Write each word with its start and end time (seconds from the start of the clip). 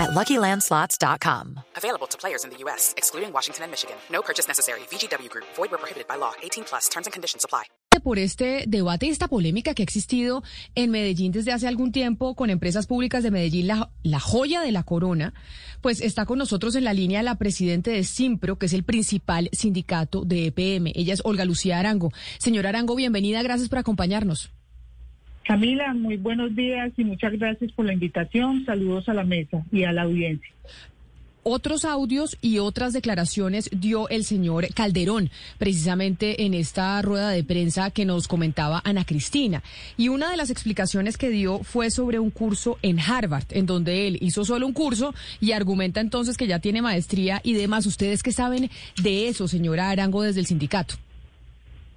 at 0.00 0.10
LuckyLandSlots.com. 0.10 1.60
Available 1.76 2.06
to 2.08 2.18
players 2.18 2.44
in 2.44 2.50
the 2.50 2.58
U.S., 2.64 2.94
excluding 2.96 3.32
Washington 3.32 3.64
and 3.64 3.70
Michigan. 3.70 3.96
No 4.10 4.22
purchase 4.22 4.48
necessary. 4.48 4.80
VGW 4.90 5.28
Group. 5.28 5.46
Void 5.56 5.70
where 5.70 5.78
prohibited 5.78 6.08
by 6.08 6.16
law. 6.16 6.32
18 6.42 6.64
plus. 6.64 6.88
Terms 6.88 7.06
and 7.06 7.12
conditions 7.12 7.44
apply. 7.44 7.64
por 8.02 8.18
este 8.18 8.64
debate 8.66 9.06
y 9.06 9.10
esta 9.10 9.28
polémica 9.28 9.74
que 9.74 9.82
ha 9.82 9.84
existido 9.84 10.42
en 10.74 10.90
Medellín 10.90 11.32
desde 11.32 11.52
hace 11.52 11.68
algún 11.68 11.92
tiempo 11.92 12.34
con 12.34 12.48
empresas 12.48 12.86
públicas 12.86 13.22
de 13.22 13.30
Medellín, 13.30 13.66
la, 13.66 13.90
la, 14.02 14.20
joya 14.20 14.62
de 14.62 14.72
la 14.72 14.84
corona, 14.84 15.34
pues 15.80 16.00
está 16.00 16.24
con 16.24 16.38
nosotros 16.38 16.74
en 16.76 16.84
la 16.84 16.94
línea 16.94 17.22
la 17.22 17.36
presidente 17.36 17.90
de 17.90 18.04
Simpro, 18.04 18.58
que 18.58 18.66
es 18.66 18.72
el 18.72 18.84
principal 18.84 19.50
sindicato 19.52 20.24
de 20.24 20.46
EPM. 20.46 20.92
Ella 20.94 21.14
es 21.14 21.20
Olga 21.24 21.44
Lucía 21.44 21.78
Arango. 21.78 22.12
Señora 22.38 22.70
Arango, 22.70 22.94
bienvenida, 22.94 23.42
gracias 23.42 23.68
por 23.68 23.78
acompañarnos. 23.78 24.50
Camila, 25.50 25.94
muy 25.94 26.16
buenos 26.16 26.54
días 26.54 26.92
y 26.96 27.02
muchas 27.02 27.32
gracias 27.32 27.72
por 27.72 27.84
la 27.84 27.92
invitación. 27.92 28.64
Saludos 28.64 29.08
a 29.08 29.14
la 29.14 29.24
mesa 29.24 29.64
y 29.72 29.82
a 29.82 29.90
la 29.90 30.02
audiencia. 30.02 30.48
Otros 31.42 31.84
audios 31.84 32.38
y 32.40 32.60
otras 32.60 32.92
declaraciones 32.92 33.68
dio 33.72 34.08
el 34.10 34.22
señor 34.22 34.72
Calderón, 34.72 35.28
precisamente 35.58 36.44
en 36.44 36.54
esta 36.54 37.02
rueda 37.02 37.30
de 37.30 37.42
prensa 37.42 37.90
que 37.90 38.04
nos 38.04 38.28
comentaba 38.28 38.80
Ana 38.84 39.04
Cristina. 39.04 39.64
Y 39.96 40.08
una 40.08 40.30
de 40.30 40.36
las 40.36 40.50
explicaciones 40.50 41.16
que 41.16 41.30
dio 41.30 41.64
fue 41.64 41.90
sobre 41.90 42.20
un 42.20 42.30
curso 42.30 42.78
en 42.82 43.00
Harvard, 43.00 43.46
en 43.50 43.66
donde 43.66 44.06
él 44.06 44.18
hizo 44.20 44.44
solo 44.44 44.68
un 44.68 44.72
curso 44.72 45.16
y 45.40 45.50
argumenta 45.50 46.00
entonces 46.00 46.36
que 46.36 46.46
ya 46.46 46.60
tiene 46.60 46.80
maestría 46.80 47.40
y 47.42 47.54
demás. 47.54 47.86
¿Ustedes 47.86 48.22
qué 48.22 48.30
saben 48.30 48.70
de 49.02 49.26
eso, 49.26 49.48
señora 49.48 49.90
Arango, 49.90 50.22
desde 50.22 50.38
el 50.38 50.46
sindicato? 50.46 50.94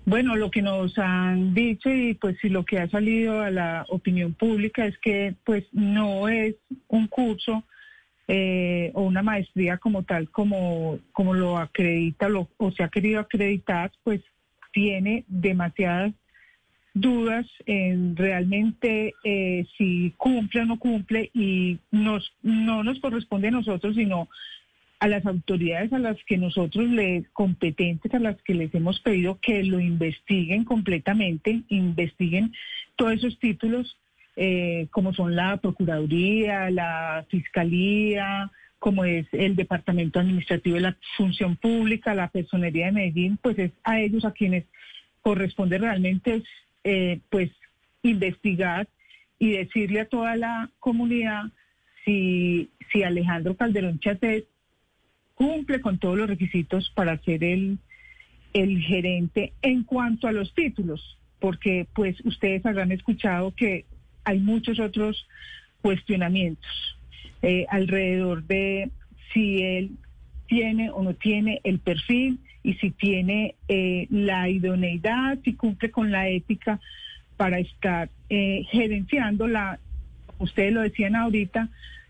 Bueno, 0.05 0.35
lo 0.35 0.51
que 0.51 0.61
nos 0.61 0.97
han 0.97 1.53
dicho 1.53 1.89
y 1.89 2.13
pues 2.15 2.37
si 2.41 2.49
lo 2.49 2.65
que 2.65 2.79
ha 2.79 2.89
salido 2.89 3.41
a 3.41 3.49
la 3.49 3.85
opinión 3.87 4.33
pública 4.33 4.85
es 4.85 4.97
que 4.97 5.35
pues 5.45 5.63
no 5.71 6.27
es 6.27 6.55
un 6.89 7.07
curso 7.07 7.63
eh, 8.27 8.91
o 8.95 9.03
una 9.03 9.23
maestría 9.23 9.77
como 9.77 10.03
tal, 10.03 10.29
como, 10.29 10.99
como 11.13 11.33
lo 11.33 11.57
acredita 11.57 12.27
lo, 12.27 12.49
o 12.57 12.71
se 12.71 12.83
ha 12.83 12.89
querido 12.89 13.21
acreditar, 13.21 13.91
pues 14.03 14.21
tiene 14.73 15.23
demasiadas 15.27 16.13
dudas 16.93 17.45
en 17.65 18.15
realmente 18.15 19.13
eh, 19.23 19.65
si 19.77 20.13
cumple 20.17 20.61
o 20.61 20.65
no 20.65 20.79
cumple 20.79 21.31
y 21.33 21.79
nos, 21.91 22.33
no 22.41 22.83
nos 22.83 22.99
corresponde 22.99 23.47
a 23.47 23.51
nosotros, 23.51 23.95
sino 23.95 24.27
a 25.03 25.07
las 25.09 25.25
autoridades 25.25 25.91
a 25.91 25.99
las 25.99 26.15
que 26.23 26.37
nosotros 26.37 26.87
les 26.87 27.27
competentes, 27.33 28.13
a 28.13 28.19
las 28.19 28.41
que 28.41 28.53
les 28.53 28.73
hemos 28.73 29.01
pedido 29.01 29.37
que 29.41 29.61
lo 29.61 29.81
investiguen 29.81 30.63
completamente, 30.63 31.63
investiguen 31.67 32.53
todos 32.95 33.15
esos 33.15 33.37
títulos 33.37 33.97
eh, 34.37 34.87
como 34.91 35.13
son 35.13 35.35
la 35.35 35.57
Procuraduría, 35.57 36.69
la 36.69 37.25
Fiscalía, 37.27 38.49
como 38.79 39.03
es 39.03 39.27
el 39.33 39.57
Departamento 39.57 40.21
Administrativo 40.21 40.75
de 40.75 40.83
la 40.83 40.97
Función 41.17 41.57
Pública, 41.57 42.15
la 42.15 42.29
Personería 42.29 42.85
de 42.85 42.93
Medellín, 42.93 43.37
pues 43.41 43.59
es 43.59 43.71
a 43.83 43.99
ellos 43.99 44.23
a 44.23 44.31
quienes 44.31 44.63
corresponde 45.21 45.79
realmente 45.79 46.43
eh, 46.85 47.19
pues 47.29 47.51
investigar 48.03 48.87
y 49.37 49.51
decirle 49.51 49.99
a 49.99 50.05
toda 50.05 50.37
la 50.37 50.69
comunidad 50.79 51.43
si, 52.05 52.69
si 52.89 53.03
Alejandro 53.03 53.57
Calderón 53.57 53.99
Chatet 53.99 54.45
cumple 55.43 55.81
con 55.81 55.97
todos 55.97 56.17
los 56.17 56.29
requisitos 56.29 56.89
para 56.95 57.17
ser 57.17 57.43
el, 57.43 57.77
el 58.53 58.79
gerente 58.79 59.51
en 59.61 59.83
cuanto 59.83 60.29
a 60.29 60.31
los 60.31 60.53
títulos, 60.53 61.17
porque 61.39 61.85
pues 61.93 62.15
ustedes 62.23 62.65
habrán 62.65 62.93
escuchado 62.93 63.53
que 63.53 63.83
hay 64.23 64.39
muchos 64.39 64.79
otros 64.79 65.27
cuestionamientos 65.81 66.71
eh, 67.41 67.65
alrededor 67.69 68.45
de 68.45 68.89
si 69.33 69.63
él 69.63 69.91
tiene 70.47 70.89
o 70.91 71.03
no 71.03 71.13
tiene 71.13 71.59
el 71.65 71.79
perfil 71.79 72.39
y 72.63 72.75
si 72.75 72.91
tiene 72.91 73.55
eh, 73.67 74.07
la 74.09 74.47
idoneidad, 74.47 75.39
si 75.43 75.55
cumple 75.55 75.91
con 75.91 76.09
la 76.09 76.29
ética 76.29 76.79
para 77.35 77.59
estar 77.59 78.09
eh, 78.29 78.63
gerenciando 78.71 79.47
la, 79.47 79.77
ustedes 80.39 80.71
lo 80.71 80.83
decían 80.83 81.17
ahorita, 81.17 81.67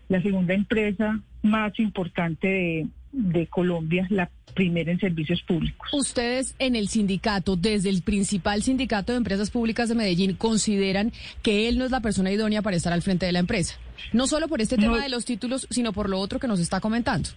la 0.08 0.22
segunda 0.22 0.54
empresa 0.54 1.18
más 1.42 1.76
importante 1.80 2.46
de, 2.46 2.86
de 3.14 3.46
Colombia, 3.46 4.06
la 4.10 4.30
primera 4.54 4.92
en 4.92 4.98
servicios 4.98 5.42
públicos. 5.42 5.88
Ustedes 5.92 6.54
en 6.58 6.76
el 6.76 6.88
sindicato, 6.88 7.56
desde 7.56 7.88
el 7.88 8.02
principal 8.02 8.62
sindicato 8.62 9.12
de 9.12 9.18
empresas 9.18 9.50
públicas 9.50 9.88
de 9.88 9.94
Medellín, 9.94 10.34
consideran 10.34 11.12
que 11.42 11.68
él 11.68 11.78
no 11.78 11.84
es 11.84 11.90
la 11.90 12.00
persona 12.00 12.30
idónea 12.30 12.62
para 12.62 12.76
estar 12.76 12.92
al 12.92 13.02
frente 13.02 13.26
de 13.26 13.32
la 13.32 13.38
empresa. 13.38 13.76
No 14.12 14.26
solo 14.26 14.48
por 14.48 14.60
este 14.60 14.76
tema 14.76 15.02
de 15.02 15.08
los 15.08 15.24
títulos, 15.24 15.66
sino 15.70 15.92
por 15.92 16.08
lo 16.08 16.18
otro 16.18 16.38
que 16.38 16.48
nos 16.48 16.60
está 16.60 16.80
comentando. 16.80 17.30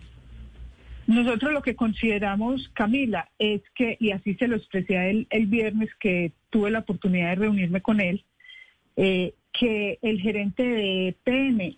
Nosotros 1.07 1.53
lo 1.53 1.61
que 1.61 1.75
consideramos, 1.75 2.69
Camila, 2.73 3.29
es 3.39 3.61
que, 3.75 3.95
y 3.99 4.11
así 4.11 4.35
se 4.35 4.47
lo 4.47 4.57
expresé 4.57 5.09
el, 5.09 5.27
el 5.29 5.45
viernes 5.47 5.89
que 5.99 6.33
tuve 6.49 6.69
la 6.69 6.79
oportunidad 6.79 7.29
de 7.29 7.35
reunirme 7.35 7.81
con 7.81 8.01
él, 8.01 8.25
eh, 8.97 9.33
que 9.53 9.99
el 10.01 10.19
gerente 10.19 10.63
de 10.63 11.15
PM 11.23 11.77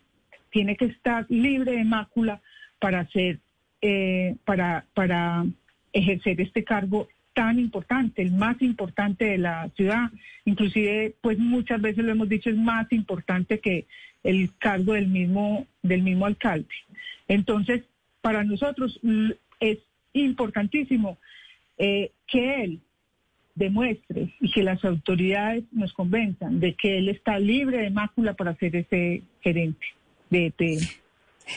tiene 0.51 0.75
que 0.75 0.85
estar 0.85 1.27
libre 1.29 1.73
de 1.73 1.83
mácula 1.83 2.41
para 2.79 3.01
hacer 3.01 3.39
eh, 3.81 4.35
para, 4.45 4.85
para 4.93 5.45
ejercer 5.93 6.41
este 6.41 6.63
cargo 6.63 7.07
tan 7.33 7.59
importante, 7.59 8.21
el 8.21 8.33
más 8.33 8.61
importante 8.61 9.25
de 9.25 9.37
la 9.37 9.69
ciudad. 9.75 10.09
Inclusive, 10.45 11.15
pues 11.21 11.37
muchas 11.37 11.81
veces 11.81 12.03
lo 12.03 12.11
hemos 12.11 12.27
dicho, 12.27 12.49
es 12.49 12.57
más 12.57 12.91
importante 12.91 13.59
que 13.59 13.85
el 14.23 14.51
cargo 14.57 14.93
del 14.93 15.07
mismo, 15.07 15.65
del 15.81 16.01
mismo 16.01 16.25
alcalde. 16.25 16.67
Entonces, 17.27 17.83
para 18.21 18.43
nosotros 18.43 18.99
es 19.59 19.77
importantísimo 20.13 21.17
eh, 21.77 22.11
que 22.27 22.63
él 22.63 22.79
demuestre 23.55 24.33
y 24.39 24.51
que 24.51 24.63
las 24.63 24.83
autoridades 24.83 25.63
nos 25.71 25.93
convenzan 25.93 26.59
de 26.59 26.73
que 26.73 26.97
él 26.97 27.09
está 27.09 27.39
libre 27.39 27.77
de 27.77 27.89
mácula 27.89 28.33
para 28.33 28.55
ser 28.55 28.75
ese 28.75 29.21
gerente 29.41 29.85
de 30.29 30.47
EPM. 30.47 30.87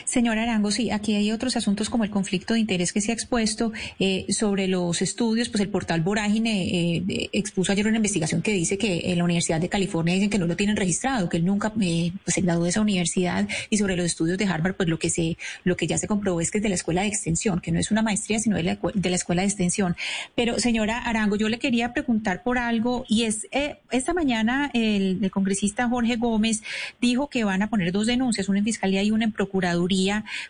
Señora 0.05 0.43
Arango, 0.43 0.71
sí, 0.71 0.91
aquí 0.91 1.15
hay 1.15 1.31
otros 1.31 1.55
asuntos 1.55 1.89
como 1.89 2.03
el 2.03 2.09
conflicto 2.09 2.53
de 2.53 2.59
interés 2.59 2.93
que 2.93 3.01
se 3.01 3.11
ha 3.11 3.13
expuesto 3.13 3.71
eh, 3.99 4.25
sobre 4.29 4.67
los 4.67 5.01
estudios. 5.01 5.49
Pues 5.49 5.61
el 5.61 5.69
portal 5.69 6.01
Vorágine 6.01 6.97
eh, 6.97 7.29
expuso 7.31 7.71
ayer 7.71 7.87
una 7.87 7.97
investigación 7.97 8.41
que 8.41 8.51
dice 8.51 8.77
que 8.77 9.11
en 9.11 9.17
la 9.17 9.23
Universidad 9.23 9.61
de 9.61 9.69
California 9.69 10.13
dicen 10.13 10.29
que 10.29 10.39
no 10.39 10.47
lo 10.47 10.55
tienen 10.55 10.75
registrado, 10.75 11.29
que 11.29 11.37
él 11.37 11.45
nunca 11.45 11.71
eh, 11.81 12.11
pues, 12.23 12.35
se 12.35 12.41
graduó 12.41 12.63
de 12.63 12.69
esa 12.69 12.81
universidad 12.81 13.47
y 13.69 13.77
sobre 13.77 13.95
los 13.95 14.05
estudios 14.05 14.37
de 14.37 14.45
Harvard, 14.45 14.75
pues 14.75 14.89
lo 14.89 14.99
que 14.99 15.09
se, 15.09 15.37
lo 15.63 15.75
que 15.77 15.87
ya 15.87 15.97
se 15.97 16.07
comprobó 16.07 16.41
es 16.41 16.51
que 16.51 16.57
es 16.57 16.63
de 16.63 16.69
la 16.69 16.75
escuela 16.75 17.01
de 17.01 17.07
extensión, 17.07 17.59
que 17.59 17.71
no 17.71 17.79
es 17.79 17.91
una 17.91 18.01
maestría, 18.01 18.39
sino 18.39 18.57
de 18.57 18.63
la, 18.63 18.79
de 18.93 19.09
la 19.09 19.15
escuela 19.15 19.41
de 19.41 19.47
extensión. 19.47 19.95
Pero 20.35 20.59
señora 20.59 20.99
Arango, 20.99 21.35
yo 21.35 21.49
le 21.49 21.59
quería 21.59 21.93
preguntar 21.93 22.43
por 22.43 22.57
algo 22.57 23.05
y 23.07 23.23
es 23.23 23.47
esta 23.91 24.13
mañana 24.13 24.71
el, 24.73 25.19
el 25.23 25.31
congresista 25.31 25.87
Jorge 25.87 26.15
Gómez 26.15 26.63
dijo 27.01 27.29
que 27.29 27.43
van 27.43 27.61
a 27.61 27.69
poner 27.69 27.91
dos 27.91 28.07
denuncias, 28.07 28.49
una 28.49 28.59
en 28.59 28.65
fiscalía 28.65 29.03
y 29.03 29.11
una 29.11 29.25
en 29.25 29.31
procuraduría 29.31 29.82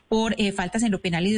por 0.08 0.36
eh, 0.38 0.52
faltas 0.52 0.84
en 0.84 0.92
lo 0.92 1.00
penal 1.00 1.26
y 1.28 1.34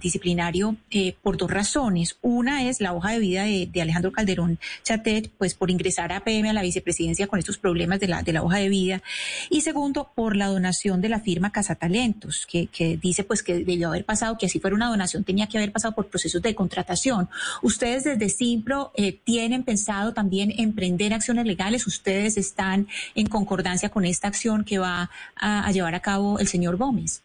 disciplinario 0.00 0.76
eh, 0.90 1.14
por 1.22 1.36
dos 1.36 1.50
razones. 1.50 2.16
Una 2.22 2.68
es 2.68 2.80
la 2.80 2.92
hoja 2.92 3.12
de 3.12 3.18
vida 3.18 3.44
de, 3.44 3.82
Alejandro 3.82 4.12
Calderón 4.12 4.58
Chatet, 4.84 5.30
pues 5.38 5.54
por 5.54 5.70
ingresar 5.70 6.12
a 6.12 6.20
PM 6.20 6.48
a 6.48 6.52
la 6.52 6.62
vicepresidencia 6.62 7.26
con 7.26 7.38
estos 7.38 7.58
problemas 7.58 8.00
de 8.00 8.08
la, 8.08 8.22
de 8.22 8.32
la 8.32 8.42
hoja 8.42 8.58
de 8.58 8.68
vida. 8.68 9.02
Y 9.50 9.62
segundo, 9.62 10.10
por 10.14 10.36
la 10.36 10.46
donación 10.46 11.00
de 11.00 11.08
la 11.08 11.20
firma 11.20 11.52
Casatalentos, 11.52 12.46
que, 12.46 12.66
que 12.66 12.96
dice 12.96 13.24
pues 13.24 13.42
que 13.42 13.64
debió 13.64 13.88
haber 13.88 14.04
pasado, 14.04 14.38
que 14.38 14.46
así 14.46 14.60
fuera 14.60 14.76
una 14.76 14.88
donación, 14.88 15.24
tenía 15.24 15.46
que 15.46 15.58
haber 15.58 15.72
pasado 15.72 15.94
por 15.94 16.08
procesos 16.08 16.42
de 16.42 16.54
contratación. 16.54 17.28
Ustedes 17.62 18.04
desde 18.04 18.28
Simpro 18.28 18.92
eh, 18.96 19.18
tienen 19.24 19.64
pensado 19.64 20.12
también 20.12 20.52
emprender 20.56 21.12
acciones 21.14 21.46
legales. 21.46 21.86
Ustedes 21.86 22.36
están 22.36 22.88
en 23.14 23.26
concordancia 23.26 23.88
con 23.88 24.04
esta 24.04 24.28
acción 24.28 24.64
que 24.64 24.78
va 24.78 25.10
a 25.36 25.70
llevar 25.72 25.94
a 25.94 26.00
cabo 26.00 26.38
el 26.38 26.48
señor 26.48 26.76
Gómez 26.76 27.21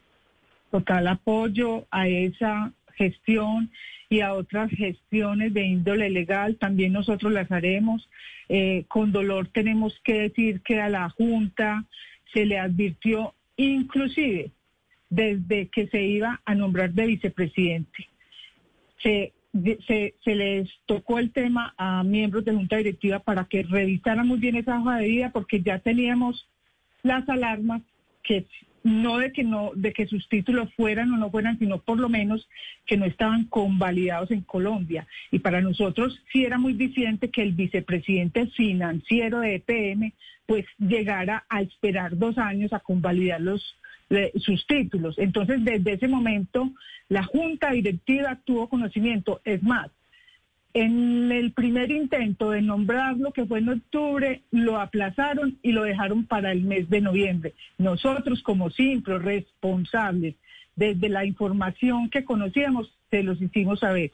total 0.77 1.07
apoyo 1.07 1.88
a 1.89 2.07
esa 2.07 2.71
gestión 2.94 3.71
y 4.09 4.21
a 4.21 4.33
otras 4.33 4.69
gestiones 4.69 5.51
de 5.53 5.65
índole 5.65 6.09
legal, 6.12 6.57
también 6.57 6.94
nosotros 6.94 7.33
las 7.33 7.51
haremos. 7.51 8.07
Eh, 8.47 8.85
con 8.88 9.12
dolor 9.12 9.47
tenemos 9.47 10.00
que 10.03 10.13
decir 10.29 10.62
que 10.62 10.79
a 10.79 10.88
la 10.88 11.09
Junta 11.09 11.83
se 12.31 12.45
le 12.45 12.59
advirtió 12.59 13.33
inclusive 13.57 14.51
desde 15.09 15.68
que 15.68 15.88
se 15.88 16.03
iba 16.03 16.41
a 16.45 16.53
nombrar 16.53 16.94
de 16.94 17.07
vicepresidente. 17.07 18.07
Se 19.01 19.33
se, 19.88 20.13
se, 20.24 20.35
les 20.35 20.69
tocó 20.85 21.18
el 21.18 21.31
tema 21.31 21.74
a 21.77 22.03
miembros 22.03 22.45
de 22.45 22.53
junta 22.53 22.77
directiva 22.77 23.18
para 23.18 23.45
que 23.45 23.63
revisaran 23.63 24.27
muy 24.27 24.38
bien 24.38 24.56
esa 24.56 24.79
hoja 24.79 24.97
de 24.97 25.07
vida 25.07 25.31
porque 25.31 25.63
ya 25.63 25.79
teníamos 25.79 26.47
las 27.01 27.27
alarmas 27.27 27.81
que 28.21 28.45
no 28.88 29.18
de 29.19 29.31
que 29.31 29.44
no 29.44 29.72
de 29.75 29.94
que 29.94 30.07
sus 30.07 30.28
títulos 30.30 30.74
fueran 30.75 31.12
o 31.12 31.18
no 31.18 31.30
fueran, 31.30 31.60
sino 31.60 31.80
por 31.80 32.00
lo 32.00 32.10
menos 32.10 32.48
que 32.86 32.98
no 32.98 33.06
estaban 33.06 33.45
convalidados 33.45 34.31
en 34.31 34.42
Colombia. 34.42 35.07
Y 35.31 35.39
para 35.39 35.62
nosotros 35.62 36.19
sí 36.31 36.45
era 36.45 36.57
muy 36.57 36.74
diciente 36.74 37.30
que 37.30 37.44
el 37.44 37.54
vicepresidente 37.54 38.48
financiero 38.48 39.39
de 39.42 39.56
EPM 39.56 40.13
pues 40.45 40.66
llegara 40.80 41.45
a 41.50 41.62
esperar 41.62 42.18
dos 42.18 42.38
años 42.38 42.72
a 42.74 42.80
convalidar 42.80 43.42
los 43.42 43.75
sus 44.39 44.66
títulos. 44.68 45.18
Entonces, 45.18 45.63
desde 45.66 45.94
ese 45.94 46.07
momento, 46.07 46.72
la 47.10 47.24
Junta 47.24 47.72
Directiva 47.72 48.39
tuvo 48.45 48.69
conocimiento. 48.69 49.42
Es 49.44 49.62
más, 49.63 49.89
en 50.81 51.31
el 51.31 51.53
primer 51.53 51.89
intento 51.91 52.51
de 52.51 52.62
nombrarlo, 52.62 53.31
que 53.31 53.45
fue 53.45 53.59
en 53.59 53.69
octubre, 53.69 54.41
lo 54.51 54.79
aplazaron 54.79 55.57
y 55.63 55.71
lo 55.71 55.83
dejaron 55.83 56.25
para 56.25 56.51
el 56.51 56.62
mes 56.62 56.89
de 56.89 57.01
noviembre. 57.01 57.53
Nosotros, 57.77 58.44
como 58.44 58.69
simples 58.69 59.21
responsables, 59.21 60.35
desde 60.75 61.09
la 61.09 61.25
información 61.25 62.09
que 62.09 62.24
conocíamos, 62.24 62.94
se 63.09 63.24
los 63.24 63.41
hicimos 63.41 63.79
saber. 63.79 64.12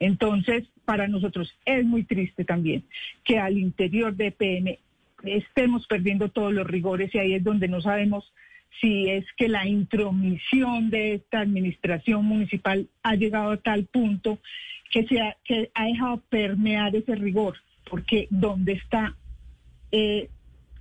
Entonces, 0.00 0.64
para 0.84 1.06
nosotros 1.06 1.54
es 1.64 1.84
muy 1.84 2.02
triste 2.02 2.44
también 2.44 2.84
que 3.22 3.38
al 3.38 3.56
interior 3.56 4.14
de 4.14 4.32
PM 4.32 4.78
estemos 5.22 5.86
perdiendo 5.86 6.28
todos 6.28 6.52
los 6.52 6.66
rigores 6.66 7.14
y 7.14 7.18
ahí 7.18 7.34
es 7.34 7.44
donde 7.44 7.68
no 7.68 7.80
sabemos 7.80 8.32
si 8.80 9.08
es 9.08 9.24
que 9.36 9.48
la 9.48 9.66
intromisión 9.66 10.90
de 10.90 11.14
esta 11.14 11.40
administración 11.40 12.24
municipal 12.24 12.88
ha 13.02 13.14
llegado 13.14 13.52
a 13.52 13.56
tal 13.56 13.84
punto 13.84 14.40
que, 14.94 15.04
se 15.08 15.20
ha, 15.20 15.36
que 15.44 15.72
ha 15.74 15.86
dejado 15.86 16.22
permear 16.28 16.94
ese 16.94 17.16
rigor, 17.16 17.56
porque 17.90 18.28
¿dónde 18.30 18.74
está 18.74 19.16
eh, 19.90 20.30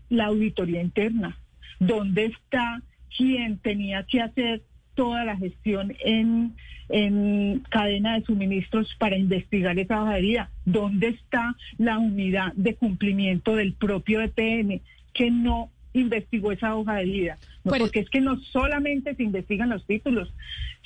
la 0.10 0.26
auditoría 0.26 0.84
interna? 0.84 1.36
¿Dónde 1.80 2.26
está 2.26 2.84
quien 3.18 3.58
tenía 3.58 4.04
que 4.04 4.22
hacer 4.22 4.62
toda 4.94 5.26
la 5.26 5.36
gestión 5.36 5.96
en, 6.06 6.54
en 6.90 7.64
cadena 7.72 8.14
de 8.14 8.26
suministros 8.26 8.94
para 9.00 9.18
investigar 9.18 9.80
esa 9.80 10.02
bajaría? 10.02 10.52
¿Dónde 10.64 11.08
está 11.08 11.56
la 11.80 11.98
unidad 11.98 12.54
de 12.54 12.76
cumplimiento 12.76 13.56
del 13.56 13.74
propio 13.74 14.22
EPM 14.22 14.82
que 15.12 15.32
no 15.32 15.72
investigó 15.94 16.52
esa 16.52 16.76
hoja 16.76 16.98
de 16.98 17.06
vida? 17.06 17.38
porque 17.64 18.02
es 18.02 18.10
que 18.12 18.22
no 18.22 18.40
solamente 18.52 19.16
se 19.16 19.24
investigan 19.24 19.70
los 19.70 19.88
títulos, 19.88 20.32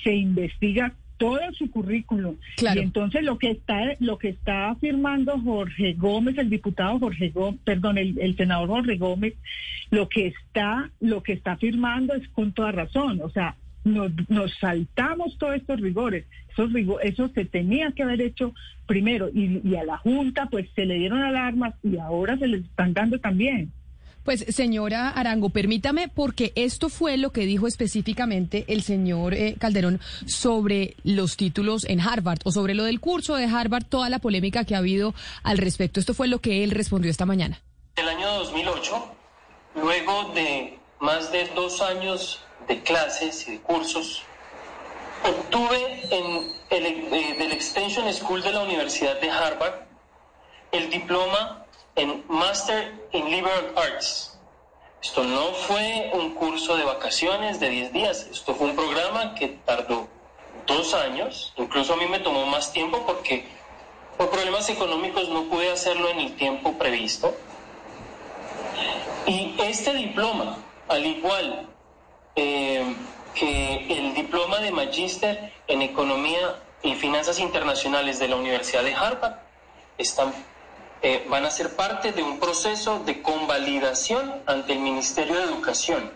se 0.04 0.14
investiga 0.14 0.94
todo 1.18 1.40
su 1.54 1.70
currículum. 1.70 2.36
Y 2.58 2.80
entonces 2.80 3.24
lo 3.24 3.38
que 3.38 3.52
está 3.52 3.96
lo 4.00 4.18
que 4.18 4.30
está 4.30 4.70
afirmando 4.70 5.40
Jorge 5.40 5.94
Gómez, 5.94 6.38
el 6.38 6.50
diputado 6.50 7.00
Jorge 7.00 7.30
Gómez, 7.30 7.60
perdón, 7.64 7.98
el, 7.98 8.36
senador 8.38 8.70
Jorge 8.70 8.98
Gómez, 8.98 9.34
lo 9.90 10.08
que 10.10 10.28
está 10.28 10.90
lo 11.00 11.24
que 11.24 11.34
está 11.34 11.54
afirmando 11.54 12.14
es 12.14 12.28
con 12.30 12.54
toda 12.54 12.72
razón, 12.72 13.22
o 13.22 13.30
sea, 13.30 13.56
nos, 13.84 14.12
nos 14.30 14.54
saltamos 14.60 15.38
todos 15.38 15.56
estos 15.56 15.80
rigores. 15.80 16.26
Esos 16.50 16.74
rigor, 16.74 17.00
eso 17.04 17.30
se 17.30 17.46
tenía 17.46 17.92
que 17.92 18.04
haber 18.04 18.22
hecho 18.22 18.54
primero 18.86 19.30
y, 19.34 19.62
y 19.64 19.76
a 19.76 19.84
la 19.84 19.98
Junta 19.98 20.48
pues 20.48 20.68
se 20.76 20.86
le 20.86 20.96
dieron 20.96 21.22
alarmas 21.22 21.76
y 21.84 21.98
ahora 21.98 22.38
se 22.38 22.48
les 22.48 22.62
están 22.62 22.94
dando 22.94 23.20
también. 23.20 23.72
Pues 24.28 24.44
señora 24.50 25.12
Arango, 25.12 25.52
permítame, 25.52 26.10
porque 26.10 26.52
esto 26.56 26.90
fue 26.90 27.16
lo 27.16 27.32
que 27.32 27.46
dijo 27.46 27.66
específicamente 27.66 28.66
el 28.68 28.84
señor 28.84 29.34
eh, 29.34 29.56
Calderón 29.58 30.02
sobre 30.26 30.98
los 31.06 31.38
títulos 31.38 31.86
en 31.86 32.02
Harvard 32.02 32.40
o 32.44 32.52
sobre 32.52 32.74
lo 32.74 32.84
del 32.84 33.00
curso 33.00 33.36
de 33.38 33.46
Harvard, 33.46 33.86
toda 33.86 34.10
la 34.10 34.20
polémica 34.20 34.66
que 34.66 34.76
ha 34.76 34.80
habido 34.80 35.14
al 35.44 35.58
respecto. 35.58 36.02
Esto 36.02 36.14
fue 36.14 36.28
lo 36.28 36.40
que 36.40 36.66
él 36.66 36.72
respondió 36.72 37.10
esta 37.10 37.26
mañana. 37.26 37.62
El 37.96 38.10
año 38.10 38.30
2008, 38.40 39.16
luego 39.76 40.34
de 40.34 40.78
más 41.00 41.32
de 41.32 41.50
dos 41.56 41.82
años 41.82 42.42
de 42.68 42.84
clases 42.84 43.48
y 43.48 43.52
de 43.52 43.60
cursos, 43.62 44.24
obtuve 45.24 46.02
en 46.12 46.52
el, 46.70 46.86
eh, 46.86 47.36
del 47.40 47.54
Extension 47.54 48.14
School 48.14 48.42
de 48.42 48.52
la 48.52 48.64
Universidad 48.64 49.22
de 49.22 49.30
Harvard 49.30 49.88
el 50.74 50.90
diploma 50.90 51.64
en 51.98 52.24
Master 52.28 52.94
in 53.12 53.30
Liberal 53.30 53.74
Arts. 53.76 54.38
Esto 55.04 55.24
no 55.24 55.54
fue 55.68 56.12
un 56.14 56.36
curso 56.36 56.78
de 56.78 56.84
vacaciones 56.84 57.60
de 57.60 57.70
10 57.70 57.94
días, 57.94 58.28
esto 58.32 58.56
fue 58.56 58.68
un 58.68 58.76
programa 58.76 59.36
que 59.36 59.50
tardó 59.66 60.08
dos 60.66 60.94
años, 60.94 61.54
incluso 61.58 61.94
a 61.94 61.98
mí 61.98 62.06
me 62.08 62.20
tomó 62.20 62.46
más 62.46 62.72
tiempo 62.72 63.04
porque 63.06 63.48
por 64.18 64.30
problemas 64.30 64.70
económicos 64.70 65.30
no 65.30 65.44
pude 65.44 65.72
hacerlo 65.72 66.10
en 66.10 66.20
el 66.20 66.36
tiempo 66.36 66.74
previsto. 66.74 67.36
Y 69.26 69.56
este 69.60 69.94
diploma, 69.94 70.58
al 70.88 71.06
igual 71.06 71.68
eh, 72.36 72.96
que 73.34 73.86
el 73.90 74.14
diploma 74.14 74.60
de 74.60 74.72
Magíster 74.72 75.54
en 75.68 75.82
Economía 75.82 76.62
y 76.82 76.96
Finanzas 76.96 77.40
Internacionales 77.40 78.20
de 78.20 78.28
la 78.28 78.36
Universidad 78.36 78.84
de 78.84 78.94
Harvard, 78.94 79.36
están 79.98 80.34
eh, 81.02 81.26
van 81.30 81.46
a 81.46 81.50
ser 81.50 81.76
parte 81.76 82.12
de 82.12 82.24
un 82.24 82.40
proceso 82.40 83.04
de 83.04 83.22
convalidación 83.22 84.34
ante 84.46 84.74
el 84.74 84.80
Ministerio 84.80 85.36
de 85.36 85.44
Educación. 85.44 86.12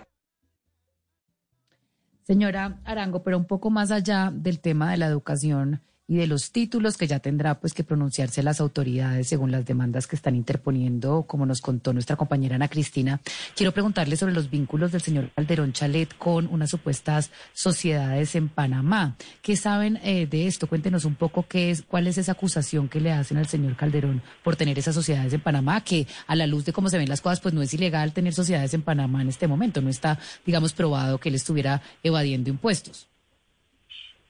Señora 2.23 2.79
Arango, 2.85 3.23
pero 3.23 3.37
un 3.37 3.45
poco 3.45 3.69
más 3.69 3.91
allá 3.91 4.31
del 4.33 4.59
tema 4.59 4.91
de 4.91 4.97
la 4.97 5.07
educación, 5.07 5.81
y 6.11 6.17
de 6.17 6.27
los 6.27 6.51
títulos 6.51 6.97
que 6.97 7.07
ya 7.07 7.19
tendrá 7.19 7.61
pues 7.61 7.73
que 7.73 7.85
pronunciarse 7.85 8.43
las 8.43 8.59
autoridades 8.59 9.29
según 9.29 9.49
las 9.49 9.65
demandas 9.65 10.07
que 10.07 10.17
están 10.17 10.35
interponiendo, 10.35 11.23
como 11.23 11.45
nos 11.45 11.61
contó 11.61 11.93
nuestra 11.93 12.17
compañera 12.17 12.57
Ana 12.57 12.67
Cristina. 12.67 13.21
Quiero 13.55 13.71
preguntarle 13.71 14.17
sobre 14.17 14.33
los 14.33 14.49
vínculos 14.49 14.91
del 14.91 14.99
señor 14.99 15.31
Calderón 15.33 15.71
Chalet 15.71 16.13
con 16.17 16.47
unas 16.47 16.69
supuestas 16.69 17.31
sociedades 17.53 18.35
en 18.35 18.49
Panamá. 18.49 19.15
¿Qué 19.41 19.55
saben 19.55 20.01
eh, 20.03 20.27
de 20.29 20.47
esto? 20.47 20.67
Cuéntenos 20.67 21.05
un 21.05 21.15
poco 21.15 21.45
qué 21.47 21.71
es, 21.71 21.81
cuál 21.81 22.07
es 22.07 22.17
esa 22.17 22.33
acusación 22.33 22.89
que 22.89 22.99
le 22.99 23.13
hacen 23.13 23.37
al 23.37 23.47
señor 23.47 23.77
Calderón 23.77 24.21
por 24.43 24.57
tener 24.57 24.77
esas 24.77 24.95
sociedades 24.95 25.31
en 25.31 25.39
Panamá, 25.39 25.81
que 25.81 26.07
a 26.27 26.35
la 26.35 26.45
luz 26.45 26.65
de 26.65 26.73
cómo 26.73 26.89
se 26.89 26.97
ven 26.97 27.07
las 27.07 27.21
cosas, 27.21 27.39
pues 27.39 27.53
no 27.53 27.61
es 27.61 27.73
ilegal 27.73 28.11
tener 28.11 28.33
sociedades 28.33 28.73
en 28.73 28.81
Panamá 28.81 29.21
en 29.21 29.29
este 29.29 29.47
momento. 29.47 29.79
No 29.79 29.89
está, 29.89 30.19
digamos, 30.45 30.73
probado 30.73 31.19
que 31.19 31.29
él 31.29 31.35
estuviera 31.35 31.81
evadiendo 32.03 32.49
impuestos. 32.49 33.07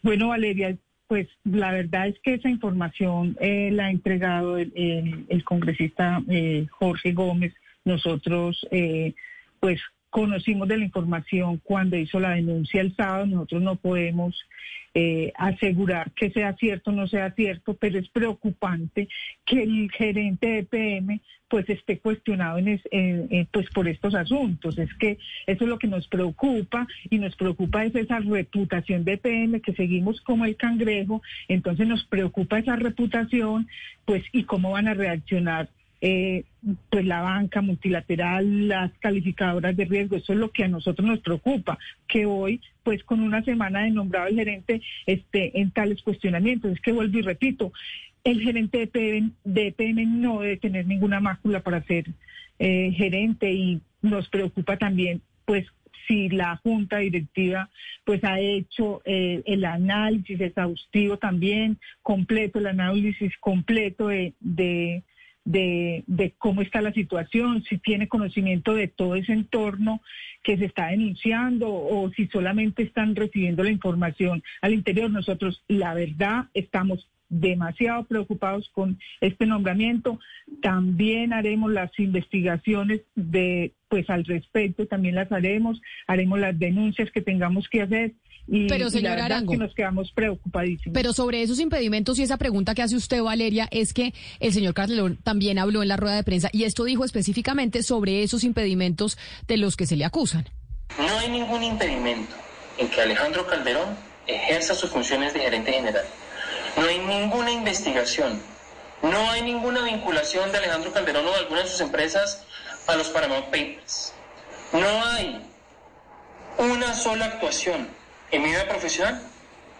Bueno, 0.03 0.27
Valeria, 0.27 0.77
pues 1.11 1.27
la 1.43 1.73
verdad 1.73 2.07
es 2.07 2.17
que 2.23 2.35
esa 2.35 2.47
información 2.47 3.35
eh, 3.41 3.69
la 3.73 3.87
ha 3.87 3.91
entregado 3.91 4.55
el, 4.55 5.43
congresista 5.43 6.23
eh, 6.29 6.67
Jorge 6.71 7.11
Gómez. 7.11 7.53
Nosotros, 7.83 8.65
eh, 8.71 9.13
pues 9.59 9.81
conocimos 10.11 10.67
de 10.67 10.77
la 10.77 10.85
información 10.85 11.59
cuando 11.63 11.97
hizo 11.97 12.19
la 12.19 12.31
denuncia 12.31 12.81
el 12.81 12.95
sábado. 12.95 13.25
Nosotros 13.25 13.63
no 13.63 13.77
podemos 13.77 14.35
eh, 14.93 15.31
asegurar 15.37 16.11
que 16.11 16.29
sea 16.31 16.53
cierto 16.57 16.91
o 16.91 16.93
no 16.93 17.07
sea 17.07 17.31
cierto, 17.31 17.75
pero 17.75 17.97
es 17.97 18.09
preocupante 18.09 19.07
que 19.45 19.63
el 19.63 19.89
gerente 19.89 20.47
de 20.47 20.63
PM 20.63 21.21
pues 21.47 21.69
esté 21.69 21.99
cuestionado 21.99 22.59
en 22.59 23.47
pues 23.51 23.69
por 23.71 23.87
estos 23.87 24.15
asuntos. 24.15 24.77
Es 24.77 24.93
que 24.95 25.17
eso 25.47 25.63
es 25.63 25.69
lo 25.69 25.79
que 25.79 25.87
nos 25.87 26.07
preocupa 26.07 26.87
y 27.09 27.17
nos 27.17 27.35
preocupa 27.35 27.83
es 27.83 27.95
esa 27.95 28.19
reputación 28.19 29.03
de 29.03 29.17
PM 29.17 29.61
que 29.61 29.73
seguimos 29.73 30.21
como 30.21 30.45
el 30.45 30.55
cangrejo, 30.55 31.21
entonces 31.47 31.87
nos 31.87 32.05
preocupa 32.05 32.59
esa 32.59 32.75
reputación 32.75 33.67
pues 34.05 34.23
y 34.31 34.43
cómo 34.43 34.71
van 34.71 34.87
a 34.87 34.93
reaccionar 34.93 35.69
eh, 36.01 36.43
pues 36.89 37.05
la 37.05 37.21
banca 37.21 37.61
multilateral, 37.61 38.67
las 38.67 38.91
calificadoras 38.99 39.77
de 39.77 39.85
riesgo, 39.85 40.15
eso 40.15 40.33
es 40.33 40.39
lo 40.39 40.51
que 40.51 40.63
a 40.63 40.67
nosotros 40.67 41.07
nos 41.07 41.19
preocupa, 41.19 41.77
que 42.07 42.25
hoy, 42.25 42.59
pues 42.83 43.03
con 43.03 43.21
una 43.21 43.43
semana 43.43 43.83
de 43.83 43.91
nombrado 43.91 44.27
el 44.27 44.35
gerente, 44.35 44.81
esté 45.05 45.59
en 45.59 45.71
tales 45.71 46.01
cuestionamientos. 46.01 46.71
Es 46.71 46.81
que 46.81 46.91
vuelvo 46.91 47.19
y 47.19 47.21
repito, 47.21 47.71
el 48.23 48.41
gerente 48.41 48.79
de 48.79 48.87
PM, 48.87 49.31
de 49.43 50.05
no 50.05 50.41
debe 50.41 50.57
tener 50.57 50.85
ninguna 50.85 51.19
mácula 51.19 51.61
para 51.61 51.83
ser 51.83 52.05
eh, 52.59 52.91
gerente 52.95 53.51
y 53.51 53.81
nos 54.01 54.27
preocupa 54.29 54.77
también, 54.77 55.21
pues 55.45 55.65
si 56.07 56.29
la 56.29 56.57
junta 56.57 56.97
directiva 56.97 57.69
pues 58.03 58.23
ha 58.23 58.39
hecho 58.39 59.01
eh, 59.05 59.43
el 59.45 59.63
análisis 59.65 60.41
exhaustivo 60.41 61.17
también 61.17 61.77
completo 62.01 62.59
el 62.59 62.67
análisis 62.67 63.31
completo 63.39 64.07
de, 64.07 64.33
de, 64.39 65.03
de, 65.43 66.33
cómo 66.37 66.61
está 66.61 66.81
la 66.81 66.93
situación, 66.93 67.63
si 67.63 67.77
tiene 67.77 68.07
conocimiento 68.07 68.73
de 68.73 68.87
todo 68.87 69.15
ese 69.15 69.33
entorno 69.33 70.01
que 70.43 70.57
se 70.57 70.65
está 70.65 70.87
denunciando 70.87 71.71
o 71.71 72.09
si 72.11 72.27
solamente 72.27 72.83
están 72.83 73.15
recibiendo 73.15 73.63
la 73.63 73.71
información 73.71 74.43
al 74.61 74.73
interior. 74.73 75.09
Nosotros, 75.09 75.63
la 75.67 75.93
verdad, 75.93 76.45
estamos 76.53 77.07
demasiado 77.29 78.03
preocupados 78.03 78.69
con 78.73 78.99
este 79.21 79.45
nombramiento. 79.45 80.19
También 80.61 81.33
haremos 81.33 81.71
las 81.71 81.97
investigaciones 81.97 83.01
de, 83.15 83.71
pues 83.87 84.09
al 84.09 84.25
respecto, 84.25 84.85
también 84.85 85.15
las 85.15 85.31
haremos, 85.31 85.81
haremos 86.07 86.39
las 86.39 86.57
denuncias 86.59 87.09
que 87.11 87.21
tengamos 87.21 87.69
que 87.69 87.81
hacer 87.81 88.13
Y, 88.47 88.67
Pero, 88.67 88.85
y 88.85 88.97
es 88.97 89.05
Arango. 89.05 89.51
que 89.51 89.57
nos 89.57 89.73
quedamos 89.73 90.11
preocupadísimos. 90.11 90.93
Pero 90.93 91.13
sobre 91.13 91.41
esos 91.41 91.59
impedimentos 91.59 92.19
y 92.19 92.23
esa 92.23 92.37
pregunta 92.37 92.73
que 92.73 92.81
hace 92.81 92.95
usted, 92.95 93.21
Valeria, 93.21 93.67
es 93.71 93.93
que 93.93 94.13
el 94.39 94.53
señor 94.53 94.73
Calderón 94.73 95.17
también 95.17 95.59
habló 95.59 95.81
en 95.81 95.87
la 95.87 95.97
rueda 95.97 96.15
de 96.15 96.23
prensa 96.23 96.49
y 96.51 96.63
esto 96.63 96.83
dijo 96.83 97.05
específicamente 97.05 97.83
sobre 97.83 98.23
esos 98.23 98.43
impedimentos 98.43 99.17
de 99.47 99.57
los 99.57 99.77
que 99.77 99.85
se 99.85 99.95
le 99.95 100.05
acusan. 100.05 100.49
No 100.97 101.19
hay 101.19 101.29
ningún 101.29 101.63
impedimento 101.63 102.35
en 102.77 102.89
que 102.89 103.01
Alejandro 103.01 103.47
Calderón 103.47 103.95
ejerza 104.27 104.75
sus 104.75 104.89
funciones 104.89 105.33
de 105.33 105.39
gerente 105.39 105.71
general. 105.71 106.05
No 106.77 106.83
hay 106.83 106.99
ninguna 106.99 107.51
investigación, 107.51 108.41
no 109.03 109.31
hay 109.31 109.41
ninguna 109.41 109.83
vinculación 109.83 110.51
de 110.51 110.57
Alejandro 110.57 110.91
Calderón 110.91 111.25
o 111.25 111.31
de 111.31 111.37
alguna 111.37 111.61
de 111.61 111.67
sus 111.67 111.81
empresas 111.81 112.45
a 112.87 112.95
los 112.95 113.09
Paramount 113.09 113.45
Papers. 113.45 114.13
No 114.73 115.05
hay 115.05 115.41
una 116.57 116.93
sola 116.93 117.25
actuación 117.25 117.87
en 118.31 118.41
mi 118.41 118.49
vida 118.49 118.67
profesional 118.67 119.21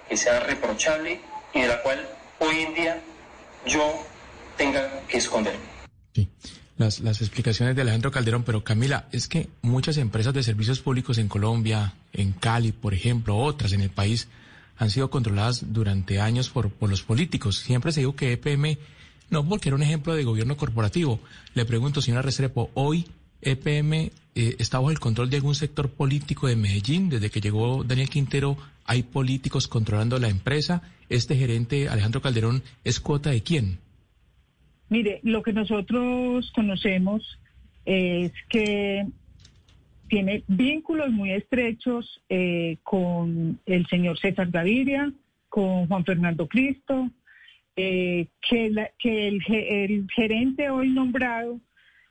que 0.09 0.17
sea 0.17 0.41
reprochable 0.41 1.21
y 1.53 1.61
de 1.61 1.67
la 1.67 1.81
cual 1.81 2.07
hoy 2.39 2.59
en 2.59 2.73
día 2.73 3.01
yo 3.65 4.05
tenga 4.57 5.05
que 5.07 5.17
esconderme. 5.17 5.59
Sí, 6.13 6.27
las, 6.77 6.99
las 6.99 7.21
explicaciones 7.21 7.75
de 7.75 7.81
Alejandro 7.81 8.11
Calderón, 8.11 8.43
pero 8.43 8.63
Camila, 8.63 9.07
es 9.11 9.27
que 9.27 9.49
muchas 9.61 9.97
empresas 9.97 10.33
de 10.33 10.43
servicios 10.43 10.81
públicos 10.81 11.17
en 11.17 11.27
Colombia, 11.27 11.93
en 12.13 12.33
Cali, 12.33 12.71
por 12.71 12.93
ejemplo, 12.93 13.37
otras 13.37 13.73
en 13.73 13.81
el 13.81 13.89
país, 13.89 14.27
han 14.77 14.89
sido 14.89 15.09
controladas 15.09 15.73
durante 15.73 16.19
años 16.19 16.49
por, 16.49 16.71
por 16.71 16.89
los 16.89 17.03
políticos. 17.03 17.59
Siempre 17.59 17.91
se 17.91 18.01
dijo 18.01 18.15
que 18.15 18.33
EPM, 18.33 18.77
no 19.29 19.47
porque 19.47 19.69
era 19.69 19.75
un 19.75 19.83
ejemplo 19.83 20.15
de 20.15 20.23
gobierno 20.23 20.57
corporativo. 20.57 21.19
Le 21.53 21.65
pregunto, 21.65 22.01
señora 22.01 22.23
Restrepo, 22.23 22.71
hoy 22.73 23.07
EPM 23.41 23.93
eh, 24.35 24.55
está 24.59 24.77
bajo 24.79 24.91
el 24.91 24.99
control 24.99 25.29
de 25.29 25.37
algún 25.37 25.55
sector 25.55 25.89
político 25.89 26.47
de 26.47 26.55
Medellín. 26.55 27.09
Desde 27.09 27.29
que 27.29 27.41
llegó 27.41 27.83
Daniel 27.83 28.09
Quintero, 28.09 28.57
hay 28.85 29.03
políticos 29.03 29.67
controlando 29.67 30.17
la 30.19 30.29
empresa. 30.29 30.81
Este 31.09 31.35
gerente, 31.35 31.89
Alejandro 31.89 32.21
Calderón, 32.21 32.63
¿es 32.83 32.99
cuota 32.99 33.31
de 33.31 33.41
quién? 33.41 33.77
Mire, 34.89 35.19
lo 35.23 35.41
que 35.43 35.53
nosotros 35.53 36.51
conocemos 36.53 37.37
es 37.85 38.31
que 38.49 39.05
tiene 40.07 40.43
vínculos 40.47 41.09
muy 41.11 41.31
estrechos 41.31 42.21
eh, 42.29 42.77
con 42.83 43.59
el 43.65 43.87
señor 43.87 44.19
César 44.19 44.49
Gaviria, 44.51 45.11
con 45.47 45.87
Juan 45.87 46.03
Fernando 46.05 46.47
Cristo, 46.47 47.09
eh, 47.77 48.27
que, 48.47 48.69
la- 48.69 48.91
que 48.99 49.29
el, 49.29 49.41
el 49.49 50.07
gerente 50.13 50.69
hoy 50.69 50.89
nombrado, 50.89 51.59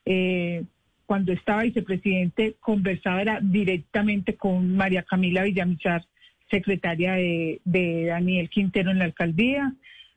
eh, 0.06 0.64
cuando 1.10 1.32
estaba 1.32 1.64
vicepresidente, 1.64 2.54
conversaba 2.60 3.40
directamente 3.42 4.36
con 4.36 4.76
María 4.76 5.02
Camila 5.02 5.42
Villamizar, 5.42 6.04
secretaria 6.48 7.14
de, 7.14 7.60
de 7.64 8.04
Daniel 8.04 8.48
Quintero 8.48 8.92
en 8.92 9.00
la 9.00 9.06
alcaldía. 9.06 9.74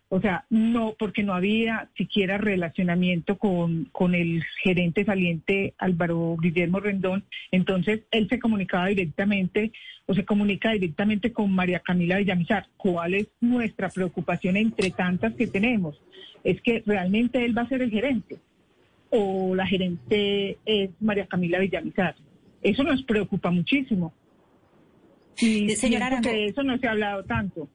O 0.09 0.21
sea, 0.21 0.45
no, 0.51 0.93
porque 0.99 1.23
no 1.23 1.33
había 1.33 1.89
siquiera 1.97 2.37
relacionamiento 2.37 3.39
con, 3.39 3.85
con 3.85 4.13
el 4.13 4.43
gerente 4.61 5.03
saliente 5.03 5.73
Álvaro 5.79 6.37
Guillermo 6.39 6.79
Rendón. 6.79 7.23
Entonces, 7.49 8.01
él 8.11 8.29
se 8.29 8.37
comunicaba 8.37 8.85
directamente 8.85 9.71
o 10.05 10.13
se 10.13 10.25
comunica 10.25 10.73
directamente 10.73 11.33
con 11.33 11.51
María 11.51 11.79
Camila 11.79 12.17
Villamizar. 12.17 12.67
¿Cuál 12.77 13.15
es 13.15 13.29
nuestra 13.41 13.89
preocupación 13.89 14.57
entre 14.57 14.91
tantas 14.91 15.33
que 15.33 15.47
tenemos? 15.47 15.99
Es 16.43 16.61
que 16.61 16.83
realmente 16.85 17.43
él 17.43 17.57
va 17.57 17.63
a 17.63 17.69
ser 17.69 17.81
el 17.81 17.89
gerente 17.89 18.37
o 19.15 19.53
la 19.53 19.67
gerente 19.67 20.57
es 20.65 20.89
María 20.99 21.27
Camila 21.27 21.59
Villamizar. 21.59 22.15
Eso 22.61 22.83
nos 22.83 23.03
preocupa 23.03 23.51
muchísimo. 23.51 24.11
Y 25.39 25.71
Eh, 25.71 25.75
señora 25.75 26.19
que 26.19 26.29
de 26.29 26.45
eso 26.47 26.63
no 26.63 26.77
se 26.79 26.87
ha 26.87 26.91
hablado 26.91 27.23
tanto. 27.23 27.69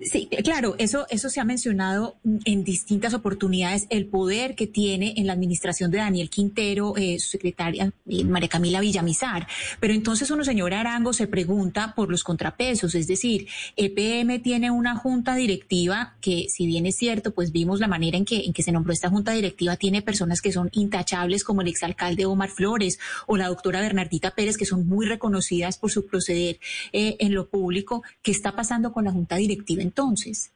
Sí, 0.00 0.28
claro, 0.44 0.74
eso, 0.78 1.06
eso 1.10 1.28
se 1.28 1.40
ha 1.40 1.44
mencionado 1.44 2.16
en 2.44 2.64
distintas 2.64 3.14
oportunidades, 3.14 3.86
el 3.90 4.06
poder 4.06 4.54
que 4.54 4.66
tiene 4.66 5.14
en 5.16 5.26
la 5.26 5.32
administración 5.32 5.90
de 5.90 5.98
Daniel 5.98 6.30
Quintero, 6.30 6.96
eh, 6.96 7.18
su 7.18 7.30
secretaria 7.30 7.92
eh, 8.06 8.24
María 8.24 8.48
Camila 8.48 8.80
Villamizar. 8.80 9.46
Pero 9.80 9.94
entonces 9.94 10.30
uno, 10.30 10.44
señora 10.44 10.80
Arango, 10.80 11.12
se 11.12 11.26
pregunta 11.26 11.94
por 11.94 12.10
los 12.10 12.22
contrapesos, 12.22 12.94
es 12.94 13.06
decir, 13.06 13.48
EPM 13.76 14.40
tiene 14.42 14.70
una 14.70 14.96
junta 14.96 15.34
directiva 15.34 16.16
que, 16.20 16.46
si 16.48 16.66
bien 16.66 16.86
es 16.86 16.96
cierto, 16.96 17.32
pues 17.32 17.52
vimos 17.52 17.80
la 17.80 17.88
manera 17.88 18.16
en 18.16 18.24
que, 18.24 18.44
en 18.44 18.52
que 18.52 18.62
se 18.62 18.72
nombró 18.72 18.92
esta 18.92 19.10
junta 19.10 19.32
directiva, 19.32 19.76
tiene 19.76 20.02
personas 20.02 20.40
que 20.40 20.52
son 20.52 20.70
intachables 20.72 21.44
como 21.44 21.62
el 21.62 21.68
exalcalde 21.68 22.26
Omar 22.26 22.50
Flores 22.50 22.98
o 23.26 23.36
la 23.36 23.48
doctora 23.48 23.80
Bernardita 23.80 24.32
Pérez, 24.32 24.56
que 24.56 24.64
son 24.64 24.86
muy 24.86 25.06
reconocidas 25.06 25.78
por 25.78 25.90
su 25.90 26.06
proceder 26.06 26.60
eh, 26.92 27.16
en 27.18 27.34
lo 27.34 27.48
público. 27.48 28.02
¿Qué 28.22 28.30
está 28.30 28.54
pasando 28.54 28.92
con 28.92 29.04
la 29.04 29.12
junta 29.12 29.36
directiva 29.36 29.67
entonces? 29.78 30.52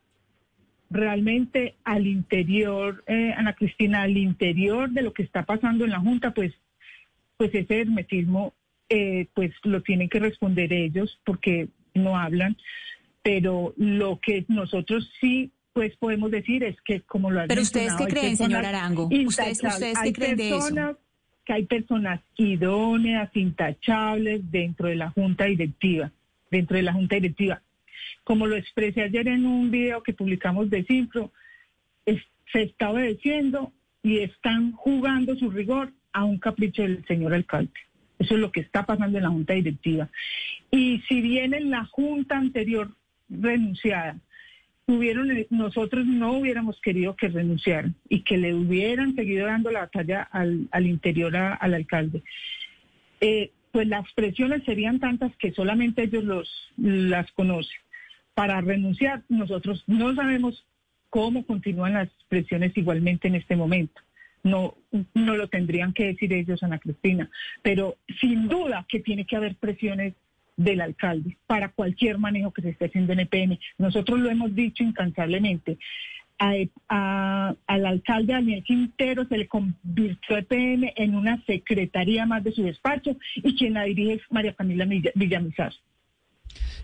realmente 0.90 1.75
al 1.85 2.07
interior, 2.07 3.02
eh, 3.07 3.33
Ana 3.35 3.54
Cristina, 3.54 4.02
al 4.02 4.16
interior 4.19 4.90
de 4.90 5.00
lo 5.02 5.12
que 5.14 5.23
está 5.23 5.42
pasando 5.45 5.85
en 5.85 5.90
la 5.90 6.00
Junta, 6.00 6.33
pues, 6.35 6.52
pues 7.38 7.54
ese 7.54 7.81
hermetismo, 7.81 8.52
eh, 8.90 9.26
pues 9.33 9.52
lo 9.62 9.83
tienen 9.83 10.11
que 10.11 10.19
responder 10.19 10.71
ellos 10.73 11.19
porque 11.25 11.69
no 11.95 12.19
hablan, 12.19 12.59
pero 13.23 13.73
lo 13.78 14.21
que 14.21 14.45
nosotros 14.49 15.11
sí 15.21 15.50
pues 15.73 15.97
podemos 15.97 16.31
decir 16.31 16.62
es 16.62 16.76
que 16.83 17.00
como 17.00 17.31
lo 17.31 17.40
han 17.40 17.49
Pero 17.49 17.62
ustedes 17.62 17.95
qué 17.95 18.04
creen, 18.07 18.37
señor 18.37 18.66
Arango? 18.66 19.09
¿Ustedes- 19.11 19.62
ustedes 19.64 19.95
qué 19.95 20.09
Hay 20.09 20.12
creen 20.12 20.37
de 20.37 20.49
eso? 20.49 20.59
personas 20.59 20.97
que 21.47 21.52
hay 21.54 21.64
personas 21.64 22.21
idóneas, 22.37 23.31
intachables 23.35 24.42
dentro 24.50 24.88
de 24.88 24.97
la 24.97 25.09
junta 25.11 25.47
directiva, 25.47 26.12
dentro 26.50 26.76
de 26.76 26.83
la 26.83 26.92
junta 26.92 27.14
directiva. 27.16 27.62
Como 28.25 28.47
lo 28.47 28.56
expresé 28.56 29.02
ayer 29.02 29.28
en 29.28 29.47
un 29.47 29.71
video 29.71 30.02
que 30.02 30.12
publicamos 30.12 30.71
de 30.71 30.85
Cifro, 30.85 31.32
se 32.52 32.62
está 32.62 32.90
obedeciendo 32.90 33.73
y 34.02 34.18
están 34.18 34.73
jugando 34.73 35.35
su 35.37 35.50
rigor 35.50 35.92
a 36.12 36.25
un 36.25 36.38
capricho 36.38 36.82
del 36.82 37.04
señor 37.06 37.32
alcalde. 37.35 37.73
Eso 38.18 38.35
es 38.35 38.40
lo 38.40 38.52
que 38.52 38.61
está 38.61 38.85
pasando 38.85 39.18
en 39.18 39.25
la 39.25 39.30
junta 39.30 39.54
directiva. 39.54 40.09
Y 40.71 41.02
si 41.09 41.21
bien 41.21 41.54
en 41.54 41.71
la 41.71 41.85
junta 41.87 42.37
anterior 42.37 42.90
renunciada, 43.28 44.16
nosotros 45.50 46.06
no 46.06 46.32
hubiéramos 46.32 46.80
querido 46.80 47.16
que 47.16 47.28
renunciaran 47.28 47.94
y 48.09 48.21
que 48.23 48.37
le 48.37 48.54
hubieran 48.54 49.14
seguido 49.14 49.47
dando 49.47 49.71
la 49.71 49.80
batalla 49.80 50.23
al, 50.23 50.87
interior 50.87 51.35
al 51.35 51.75
alcalde. 51.75 52.23
Eh, 53.21 53.50
pues 53.71 53.87
las 53.87 54.12
presiones 54.12 54.64
serían 54.64 55.00
tantas 55.00 55.35
que 55.37 55.52
solamente 55.52 56.02
ellos 56.02 56.25
los, 56.25 56.73
las 56.76 57.30
conocen. 57.32 57.80
Para 58.34 58.60
renunciar, 58.60 59.22
nosotros 59.28 59.84
no 59.86 60.14
sabemos 60.14 60.64
cómo 61.10 61.44
continúan 61.44 61.92
las 61.94 62.08
presiones 62.28 62.76
igualmente 62.76 63.28
en 63.28 63.34
este 63.34 63.56
momento. 63.56 64.00
No, 64.42 64.74
no 65.14 65.36
lo 65.36 65.48
tendrían 65.48 65.92
que 65.92 66.06
decir 66.06 66.32
ellos, 66.32 66.62
Ana 66.62 66.78
Cristina, 66.78 67.30
pero 67.62 67.96
sin 68.20 68.48
duda 68.48 68.86
que 68.88 69.00
tiene 69.00 69.24
que 69.24 69.36
haber 69.36 69.54
presiones 69.54 70.14
del 70.56 70.80
alcalde 70.80 71.36
para 71.46 71.68
cualquier 71.68 72.18
manejo 72.18 72.50
que 72.52 72.62
se 72.62 72.70
esté 72.70 72.86
haciendo 72.86 73.12
en 73.12 73.20
EPM. 73.20 73.58
Nosotros 73.78 74.18
lo 74.18 74.30
hemos 74.30 74.54
dicho 74.54 74.82
incansablemente. 74.82 75.78
Al 76.38 77.86
alcalde 77.86 78.32
Daniel 78.32 78.64
Quintero 78.64 79.26
se 79.26 79.38
le 79.38 79.46
convirtió 79.46 80.36
EPM 80.38 80.92
en 80.96 81.14
una 81.14 81.40
secretaría 81.44 82.26
más 82.26 82.42
de 82.42 82.50
su 82.52 82.64
despacho 82.64 83.16
y 83.36 83.54
quien 83.54 83.74
la 83.74 83.84
dirige 83.84 84.14
es 84.14 84.22
María 84.30 84.52
Camila 84.54 84.84
Villa- 84.86 85.12
Villamizar. 85.14 85.72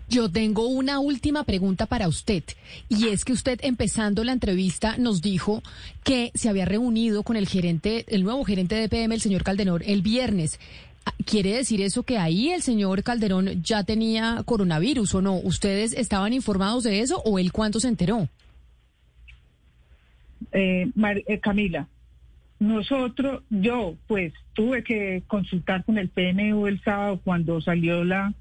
Yo 0.09 0.29
tengo 0.29 0.67
una 0.67 0.99
última 0.99 1.43
pregunta 1.43 1.85
para 1.85 2.07
usted 2.07 2.43
y 2.89 3.09
es 3.09 3.23
que 3.23 3.33
usted 3.33 3.59
empezando 3.61 4.23
la 4.23 4.31
entrevista 4.31 4.97
nos 4.97 5.21
dijo 5.21 5.61
que 6.03 6.31
se 6.33 6.49
había 6.49 6.65
reunido 6.65 7.21
con 7.23 7.35
el 7.35 7.47
gerente, 7.47 8.05
el 8.07 8.23
nuevo 8.23 8.43
gerente 8.43 8.75
de 8.75 8.89
PM, 8.89 9.13
el 9.13 9.21
señor 9.21 9.43
Calderón, 9.43 9.83
el 9.85 10.01
viernes. 10.01 10.59
Ah, 11.05 11.13
¿Quiere 11.25 11.53
decir 11.55 11.81
eso 11.81 12.01
que 12.03 12.17
ahí 12.17 12.49
el 12.49 12.63
señor 12.63 13.03
Calderón 13.03 13.61
ya 13.63 13.83
tenía 13.83 14.41
coronavirus 14.45 15.13
o 15.15 15.21
no? 15.21 15.35
¿Ustedes 15.35 15.93
estaban 15.93 16.33
informados 16.33 16.83
de 16.83 17.01
eso 17.01 17.21
o 17.23 17.37
él 17.37 17.51
cuándo 17.51 17.79
se 17.79 17.87
enteró? 17.87 18.27
Eh, 20.51 20.89
Mar- 20.95 21.21
eh, 21.27 21.39
Camila, 21.39 21.87
nosotros, 22.59 23.43
yo 23.49 23.95
pues 24.07 24.33
tuve 24.53 24.83
que 24.83 25.21
consultar 25.27 25.85
con 25.85 25.97
el 25.97 26.09
PNU 26.09 26.65
el 26.67 26.81
sábado 26.83 27.19
cuando 27.23 27.61
salió 27.61 28.03
la, 28.03 28.33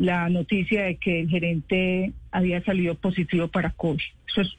la 0.00 0.30
noticia 0.30 0.84
de 0.84 0.96
que 0.96 1.20
el 1.20 1.28
gerente 1.28 2.14
había 2.30 2.64
salido 2.64 2.94
positivo 2.94 3.48
para 3.48 3.72
COVID. 3.72 4.00
Eso 4.28 4.40
es 4.40 4.56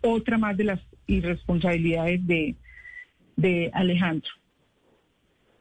otra 0.00 0.38
más 0.38 0.56
de 0.56 0.62
las 0.62 0.80
irresponsabilidades 1.08 2.24
de, 2.24 2.54
de 3.34 3.70
Alejandro 3.74 4.30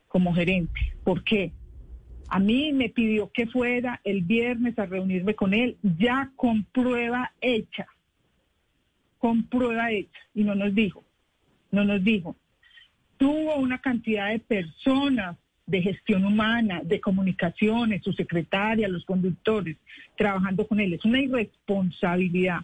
como 0.07 0.31
gerente. 0.35 0.79
¿Por 1.03 1.23
qué? 1.23 1.51
A 2.29 2.39
mí 2.39 2.71
me 2.71 2.89
pidió 2.89 3.31
que 3.31 3.47
fuera 3.47 3.99
el 4.03 4.21
viernes 4.21 4.77
a 4.77 4.85
reunirme 4.85 5.33
con 5.33 5.55
él 5.55 5.77
ya 5.81 6.31
con 6.35 6.63
prueba 6.65 7.31
hecha 7.41 7.87
con 9.17 9.41
prueba 9.47 9.91
hecha 9.91 10.19
y 10.35 10.43
no 10.43 10.53
nos 10.53 10.75
dijo, 10.75 11.03
no 11.71 11.83
nos 11.83 12.03
dijo. 12.03 12.35
Tuvo 13.17 13.55
una 13.55 13.79
cantidad 13.79 14.29
de 14.29 14.37
personas 14.37 15.35
de 15.67 15.81
gestión 15.81 16.25
humana, 16.25 16.81
de 16.83 17.01
comunicaciones, 17.01 18.03
su 18.03 18.13
secretaria, 18.13 18.87
los 18.87 19.05
conductores, 19.05 19.77
trabajando 20.15 20.67
con 20.67 20.79
él. 20.79 20.93
Es 20.93 21.05
una 21.05 21.21
irresponsabilidad. 21.21 22.59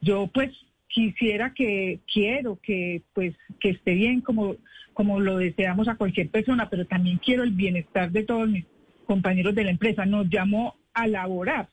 Yo 0.00 0.28
pues 0.32 0.50
quisiera 0.88 1.52
que, 1.54 2.00
quiero 2.12 2.58
que 2.60 3.02
pues 3.14 3.34
que 3.60 3.70
esté 3.70 3.94
bien 3.94 4.20
como, 4.20 4.56
como 4.92 5.20
lo 5.20 5.38
deseamos 5.38 5.88
a 5.88 5.96
cualquier 5.96 6.30
persona, 6.30 6.68
pero 6.68 6.86
también 6.86 7.18
quiero 7.18 7.44
el 7.44 7.52
bienestar 7.52 8.10
de 8.10 8.24
todos 8.24 8.48
mis 8.48 8.64
compañeros 9.04 9.54
de 9.54 9.64
la 9.64 9.70
empresa. 9.70 10.04
Nos 10.04 10.28
llamó 10.28 10.76
a 10.94 11.06
laborar, 11.06 11.68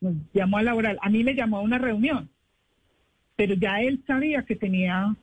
nos 0.00 0.14
llamó 0.32 0.56
a 0.58 0.62
laborar. 0.62 0.98
A 1.02 1.10
mí 1.10 1.22
me 1.22 1.34
llamó 1.34 1.58
a 1.58 1.62
una 1.62 1.78
reunión, 1.78 2.30
pero 3.36 3.54
ya 3.54 3.82
él 3.82 4.02
sabía 4.06 4.42
que 4.44 4.56
tenía, 4.56 5.14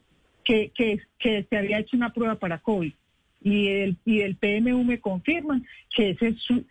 que, 0.44 0.72
que, 0.76 1.00
que 1.18 1.44
se 1.50 1.58
había 1.58 1.80
hecho 1.80 1.98
una 1.98 2.14
prueba 2.14 2.36
para 2.36 2.60
COVID 2.60 2.94
y 3.42 3.68
el, 3.68 3.98
y 4.06 4.22
el 4.22 4.36
PMU 4.36 4.84
me 4.84 5.00
confirman 5.00 5.66
que 5.96 6.12
ese 6.12 6.36
su, 6.36 6.66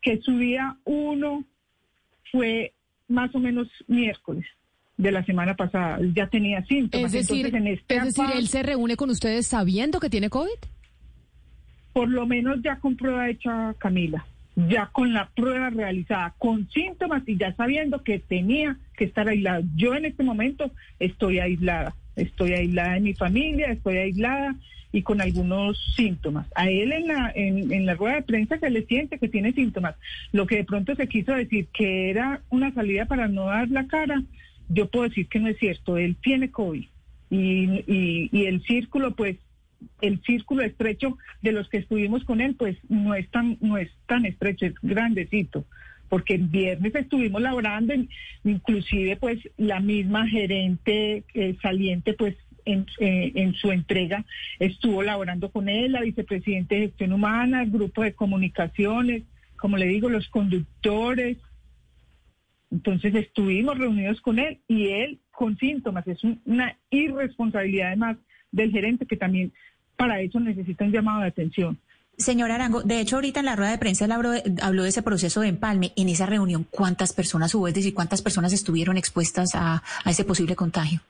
que 0.00 0.20
su 0.20 0.38
día 0.38 0.76
uno 0.84 1.44
fue 2.32 2.72
más 3.08 3.34
o 3.34 3.38
menos 3.38 3.68
miércoles 3.86 4.46
de 4.96 5.12
la 5.12 5.24
semana 5.24 5.54
pasada. 5.56 5.98
Ya 6.14 6.26
tenía 6.28 6.64
síntomas. 6.64 7.12
Es 7.12 7.28
decir, 7.28 7.54
en 7.54 7.66
este 7.66 7.96
es 7.96 8.04
decir, 8.04 8.26
él 8.34 8.48
se 8.48 8.62
reúne 8.62 8.96
con 8.96 9.10
ustedes 9.10 9.46
sabiendo 9.46 10.00
que 10.00 10.10
tiene 10.10 10.30
COVID. 10.30 10.48
Por 11.92 12.08
lo 12.08 12.26
menos 12.26 12.60
ya 12.62 12.76
con 12.76 12.96
prueba 12.96 13.28
hecha 13.28 13.74
Camila, 13.78 14.24
ya 14.54 14.86
con 14.86 15.12
la 15.12 15.28
prueba 15.30 15.70
realizada, 15.70 16.34
con 16.38 16.68
síntomas 16.70 17.24
y 17.26 17.36
ya 17.36 17.54
sabiendo 17.56 18.04
que 18.04 18.20
tenía 18.20 18.76
que 18.96 19.04
estar 19.04 19.28
aislado. 19.28 19.64
Yo 19.74 19.94
en 19.94 20.04
este 20.04 20.22
momento 20.22 20.70
estoy 21.00 21.40
aislada, 21.40 21.96
estoy 22.14 22.52
aislada 22.52 22.94
de 22.94 23.00
mi 23.00 23.14
familia, 23.14 23.72
estoy 23.72 23.96
aislada 23.96 24.54
y 24.92 25.02
con 25.02 25.20
algunos 25.20 25.78
síntomas. 25.94 26.46
A 26.54 26.68
él 26.68 26.92
en 26.92 27.06
la, 27.08 27.32
en, 27.34 27.86
la 27.86 27.94
rueda 27.94 28.16
de 28.16 28.22
prensa 28.22 28.58
se 28.58 28.70
le 28.70 28.84
siente 28.86 29.18
que 29.18 29.28
tiene 29.28 29.52
síntomas. 29.52 29.94
Lo 30.32 30.46
que 30.46 30.56
de 30.56 30.64
pronto 30.64 30.94
se 30.94 31.08
quiso 31.08 31.32
decir 31.32 31.68
que 31.72 32.10
era 32.10 32.42
una 32.50 32.72
salida 32.72 33.06
para 33.06 33.28
no 33.28 33.46
dar 33.46 33.68
la 33.68 33.86
cara, 33.86 34.22
yo 34.68 34.88
puedo 34.88 35.08
decir 35.08 35.28
que 35.28 35.38
no 35.38 35.48
es 35.48 35.58
cierto. 35.58 35.96
Él 35.96 36.16
tiene 36.20 36.50
COVID 36.50 36.84
y, 37.30 37.38
y, 37.38 38.28
y 38.32 38.46
el 38.46 38.62
círculo, 38.62 39.14
pues, 39.14 39.36
el 40.00 40.20
círculo 40.22 40.62
estrecho 40.62 41.16
de 41.42 41.52
los 41.52 41.68
que 41.68 41.78
estuvimos 41.78 42.24
con 42.24 42.40
él, 42.40 42.54
pues 42.54 42.76
no 42.88 43.14
es 43.14 43.30
tan, 43.30 43.56
no 43.60 43.78
es 43.78 43.90
tan 44.06 44.26
estrecho, 44.26 44.66
es 44.66 44.74
grandecito 44.82 45.64
porque 46.10 46.34
el 46.34 46.48
viernes 46.48 46.92
estuvimos 46.94 47.40
laborando, 47.40 47.94
inclusive 48.44 49.16
pues 49.16 49.38
la 49.56 49.78
misma 49.78 50.26
gerente 50.26 51.22
eh, 51.34 51.56
saliente 51.62 52.14
pues 52.14 52.36
eh, 52.64 53.32
en, 53.34 53.54
su 53.54 53.70
entrega 53.70 54.24
estuvo 54.58 55.02
laborando 55.02 55.50
con 55.50 55.68
él, 55.68 55.92
la 55.92 56.02
vicepresidenta 56.02 56.74
de 56.74 56.82
gestión 56.82 57.12
humana, 57.12 57.62
el 57.62 57.70
grupo 57.70 58.02
de 58.02 58.14
comunicaciones, 58.14 59.22
como 59.56 59.76
le 59.76 59.86
digo, 59.86 60.08
los 60.08 60.28
conductores. 60.28 61.38
Entonces 62.70 63.14
estuvimos 63.14 63.78
reunidos 63.78 64.20
con 64.20 64.38
él 64.38 64.60
y 64.68 64.88
él 64.88 65.18
con 65.30 65.56
síntomas. 65.58 66.06
Es 66.06 66.22
una 66.44 66.76
irresponsabilidad 66.90 67.88
además 67.88 68.16
del 68.52 68.70
gerente 68.70 69.06
que 69.06 69.16
también 69.16 69.52
para 69.96 70.20
eso 70.20 70.40
necesita 70.40 70.84
un 70.84 70.92
llamado 70.92 71.22
de 71.22 71.28
atención. 71.28 71.78
Señor 72.16 72.50
Arango, 72.50 72.82
de 72.82 73.00
hecho 73.00 73.16
ahorita 73.16 73.40
en 73.40 73.46
la 73.46 73.56
rueda 73.56 73.70
de 73.70 73.78
prensa 73.78 74.04
habló, 74.04 74.32
habló, 74.60 74.82
de 74.82 74.90
ese 74.90 75.02
proceso 75.02 75.40
de 75.40 75.48
empalme. 75.48 75.92
En 75.96 76.08
esa 76.08 76.26
reunión, 76.26 76.66
¿cuántas 76.70 77.12
personas 77.12 77.54
hubo? 77.54 77.68
Es 77.68 77.74
decir, 77.74 77.94
¿cuántas 77.94 78.20
personas 78.20 78.52
estuvieron 78.52 78.96
expuestas 78.98 79.50
a 79.54 79.82
ese 80.04 80.24
posible 80.24 80.54
contagio? 80.54 81.00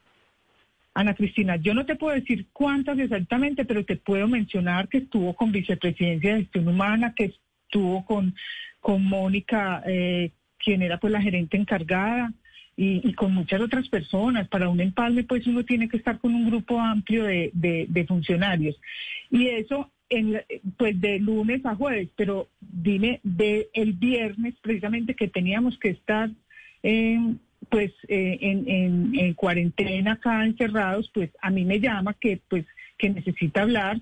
Ana 0.95 1.15
Cristina, 1.15 1.57
yo 1.57 1.73
no 1.75 1.87
te 1.87 1.97
puedo 1.97 2.15
decir 2.15 2.47
cuántas 2.53 2.99
exactamente, 2.99 3.65
pero 3.65 3.85
te 3.85 3.97
puedo 3.97 4.27
mencionar 4.27 4.89
que 4.89 4.99
estuvo 4.99 5.35
con 5.35 5.53
Vicepresidencia 5.53 6.35
de 6.35 6.41
Gestión 6.43 6.69
Humana, 6.69 7.15
que 7.15 7.33
estuvo 7.67 8.05
con, 8.05 8.35
con 8.81 9.05
Mónica, 9.05 9.83
eh, 9.87 10.33
quien 10.59 10.83
era 10.83 10.99
pues 10.99 11.13
la 11.13 11.23
gerente 11.23 11.57
encargada, 11.57 12.33
y, 12.83 13.13
con 13.13 13.35
muchas 13.35 13.61
otras 13.61 13.89
personas. 13.89 14.49
Para 14.49 14.71
un 14.71 14.81
empalme, 14.81 15.25
pues 15.25 15.47
uno 15.47 15.65
tiene 15.65 15.89
que 15.89 15.99
estar 15.99 16.19
con 16.19 16.35
un 16.35 16.47
grupo 16.47 16.81
amplio 16.81 17.25
de, 17.25 17.51
de, 17.53 18.07
funcionarios. 18.07 18.81
Y 19.31 19.49
eso, 19.49 19.91
en, 20.09 20.41
pues 20.79 20.99
de 20.99 21.19
lunes 21.19 21.65
a 21.67 21.75
jueves, 21.75 22.09
pero 22.17 22.49
dime, 22.59 23.21
de 23.23 23.69
el 23.75 23.93
viernes 23.93 24.55
precisamente 24.63 25.15
que 25.15 25.29
teníamos 25.29 25.79
que 25.79 25.91
estar 25.91 26.31
en 26.83 27.39
pues 27.71 27.93
eh, 28.09 28.39
en, 28.41 29.15
en, 29.15 29.35
cuarentena 29.35 30.13
acá 30.13 30.45
encerrados, 30.45 31.11
pues 31.15 31.31
a 31.41 31.51
mí 31.51 31.65
me 31.65 31.81
llama 31.81 32.15
que 32.15 32.41
pues 32.49 32.67
que 32.99 33.11
necesita 33.11 33.63
hablar 33.63 34.01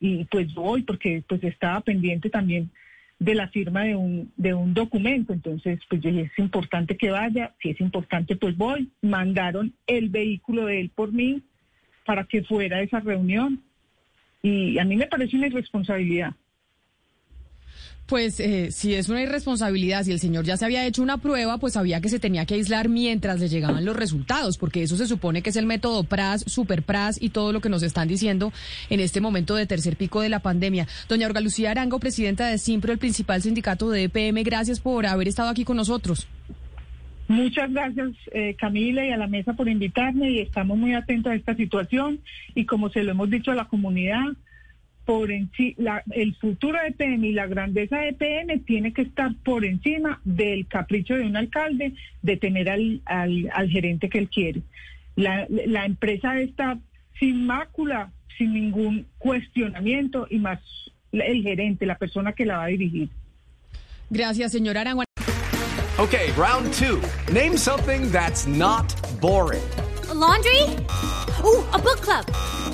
y 0.00 0.24
pues 0.24 0.52
voy 0.54 0.82
porque 0.82 1.22
pues 1.26 1.42
estaba 1.44 1.80
pendiente 1.80 2.28
también 2.28 2.70
de 3.18 3.34
la 3.34 3.48
firma 3.48 3.84
de 3.84 3.96
un, 3.96 4.32
de 4.36 4.54
un 4.54 4.74
documento. 4.74 5.32
Entonces, 5.32 5.80
pues 5.88 6.02
yo 6.02 6.10
es 6.10 6.30
importante 6.38 6.96
que 6.96 7.10
vaya, 7.10 7.54
si 7.62 7.70
es 7.70 7.80
importante, 7.80 8.36
pues 8.36 8.56
voy. 8.56 8.90
Mandaron 9.00 9.72
el 9.86 10.08
vehículo 10.10 10.66
de 10.66 10.80
él 10.80 10.90
por 10.94 11.12
mí 11.12 11.42
para 12.04 12.24
que 12.24 12.42
fuera 12.42 12.78
a 12.78 12.82
esa 12.82 13.00
reunión. 13.00 13.62
Y 14.42 14.78
a 14.78 14.84
mí 14.84 14.96
me 14.96 15.06
parece 15.06 15.36
una 15.36 15.46
irresponsabilidad. 15.46 16.34
Pues 18.06 18.38
eh, 18.38 18.70
si 18.70 18.94
es 18.94 19.08
una 19.08 19.22
irresponsabilidad, 19.22 20.02
si 20.02 20.12
el 20.12 20.20
señor 20.20 20.44
ya 20.44 20.58
se 20.58 20.66
había 20.66 20.84
hecho 20.84 21.02
una 21.02 21.16
prueba, 21.18 21.56
pues 21.56 21.72
sabía 21.72 22.02
que 22.02 22.10
se 22.10 22.18
tenía 22.18 22.44
que 22.44 22.54
aislar 22.54 22.90
mientras 22.90 23.40
le 23.40 23.48
llegaban 23.48 23.84
los 23.86 23.96
resultados, 23.96 24.58
porque 24.58 24.82
eso 24.82 24.98
se 24.98 25.06
supone 25.06 25.40
que 25.40 25.48
es 25.48 25.56
el 25.56 25.64
método 25.64 26.04
PRAS, 26.04 26.44
Super 26.46 26.82
PRAS 26.82 27.20
y 27.20 27.30
todo 27.30 27.52
lo 27.52 27.62
que 27.62 27.70
nos 27.70 27.82
están 27.82 28.06
diciendo 28.06 28.52
en 28.90 29.00
este 29.00 29.22
momento 29.22 29.54
de 29.54 29.66
tercer 29.66 29.96
pico 29.96 30.20
de 30.20 30.28
la 30.28 30.40
pandemia. 30.40 30.86
Doña 31.08 31.26
Olga 31.26 31.40
Lucía 31.40 31.70
Arango, 31.70 31.98
presidenta 31.98 32.46
de 32.48 32.58
Simpro, 32.58 32.92
el 32.92 32.98
principal 32.98 33.40
sindicato 33.40 33.88
de 33.88 34.04
EPM, 34.04 34.42
gracias 34.42 34.80
por 34.80 35.06
haber 35.06 35.28
estado 35.28 35.48
aquí 35.48 35.64
con 35.64 35.78
nosotros. 35.78 36.28
Muchas 37.26 37.72
gracias, 37.72 38.10
eh, 38.32 38.54
Camila, 38.58 39.06
y 39.06 39.10
a 39.10 39.16
la 39.16 39.28
mesa 39.28 39.54
por 39.54 39.66
invitarme 39.66 40.30
y 40.30 40.40
estamos 40.40 40.76
muy 40.76 40.92
atentos 40.92 41.32
a 41.32 41.34
esta 41.34 41.54
situación 41.54 42.20
y 42.54 42.66
como 42.66 42.90
se 42.90 43.02
lo 43.02 43.12
hemos 43.12 43.30
dicho 43.30 43.50
a 43.50 43.54
la 43.54 43.64
comunidad, 43.64 44.34
por 45.04 45.28
la, 45.76 46.02
el 46.12 46.34
futuro 46.36 46.78
de 46.80 46.88
EPM 46.88 47.24
y 47.24 47.32
la 47.32 47.46
grandeza 47.46 47.98
de 47.98 48.08
EPM 48.08 48.64
tiene 48.64 48.92
que 48.92 49.02
estar 49.02 49.34
por 49.44 49.64
encima 49.64 50.20
del 50.24 50.66
capricho 50.66 51.14
de 51.14 51.26
un 51.26 51.36
alcalde 51.36 51.94
de 52.22 52.36
tener 52.36 52.68
al, 52.68 53.02
al, 53.04 53.68
gerente 53.70 54.08
que 54.08 54.18
él 54.18 54.28
quiere. 54.28 54.62
La, 55.16 55.46
la 55.48 55.84
empresa 55.84 56.40
está 56.40 56.78
sin 57.18 57.46
mácula, 57.46 58.12
sin 58.38 58.54
ningún 58.54 59.06
cuestionamiento 59.18 60.26
y 60.30 60.38
más 60.38 60.60
el 61.12 61.42
gerente, 61.42 61.86
la 61.86 61.96
persona 61.96 62.32
que 62.32 62.44
la 62.44 62.58
va 62.58 62.64
a 62.64 62.68
dirigir. 62.68 63.08
Gracias, 64.10 64.52
señora 64.52 64.80
Aranguan. 64.80 65.06
Okay, 65.96 66.32
round 66.36 66.72
two. 66.74 67.00
Name 67.32 67.56
something 67.56 68.10
that's 68.10 68.46
not 68.46 68.94
boring. 69.20 69.62
laundry? 70.12 70.60
Uh, 71.42 71.62
a 71.72 71.78
book 71.78 72.00
club. 72.00 72.73